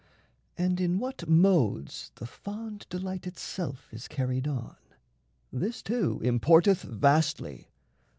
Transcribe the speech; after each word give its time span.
And 0.57 0.81
in 0.81 0.97
what 0.97 1.29
modes 1.29 2.11
the 2.15 2.25
fond 2.25 2.87
delight 2.89 3.27
itself 3.27 3.87
Is 3.93 4.07
carried 4.07 4.47
on 4.47 4.75
this 5.53 5.83
too 5.83 6.19
importeth 6.23 6.81
vastly. 6.81 7.67